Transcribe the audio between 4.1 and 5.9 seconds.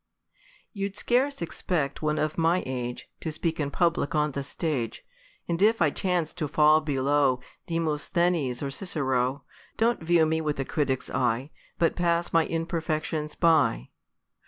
on the stage; And if